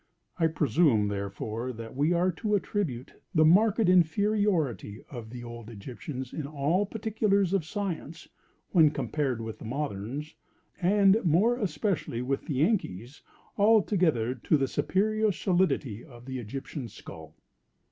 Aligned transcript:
I 0.39 0.47
presume, 0.47 1.09
therefore, 1.09 1.71
that 1.73 1.95
we 1.95 2.11
are 2.11 2.31
to 2.31 2.55
attribute 2.55 3.13
the 3.35 3.45
marked 3.45 3.79
inferiority 3.87 5.03
of 5.11 5.29
the 5.29 5.43
old 5.43 5.69
Egyptians 5.69 6.33
in 6.33 6.47
all 6.47 6.87
particulars 6.87 7.53
of 7.53 7.63
science, 7.65 8.27
when 8.71 8.89
compared 8.89 9.41
with 9.41 9.59
the 9.59 9.65
moderns, 9.65 10.33
and 10.81 11.23
more 11.23 11.55
especially 11.59 12.23
with 12.23 12.47
the 12.47 12.55
Yankees, 12.55 13.21
altogether 13.59 14.33
to 14.33 14.57
the 14.57 14.67
superior 14.67 15.31
solidity 15.31 16.03
of 16.03 16.25
the 16.25 16.39
Egyptian 16.39 16.87
skull." 16.87 17.35